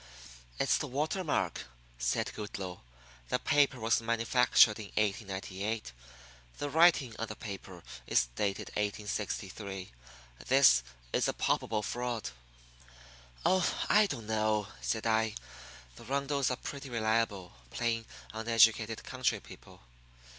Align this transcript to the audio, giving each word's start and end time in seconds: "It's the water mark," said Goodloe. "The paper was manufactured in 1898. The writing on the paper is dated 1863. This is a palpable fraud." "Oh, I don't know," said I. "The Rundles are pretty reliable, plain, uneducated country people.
"It's 0.57 0.79
the 0.79 0.87
water 0.87 1.23
mark," 1.23 1.65
said 1.99 2.33
Goodloe. 2.33 2.81
"The 3.29 3.37
paper 3.37 3.79
was 3.79 4.01
manufactured 4.01 4.79
in 4.79 4.85
1898. 4.97 5.91
The 6.57 6.71
writing 6.71 7.15
on 7.19 7.27
the 7.27 7.35
paper 7.35 7.83
is 8.07 8.25
dated 8.35 8.69
1863. 8.69 9.91
This 10.47 10.81
is 11.13 11.27
a 11.27 11.33
palpable 11.33 11.83
fraud." 11.83 12.31
"Oh, 13.45 13.63
I 13.89 14.07
don't 14.07 14.25
know," 14.25 14.69
said 14.81 15.05
I. 15.05 15.35
"The 15.97 16.05
Rundles 16.05 16.49
are 16.49 16.55
pretty 16.57 16.89
reliable, 16.89 17.53
plain, 17.69 18.05
uneducated 18.33 19.03
country 19.03 19.39
people. 19.39 19.81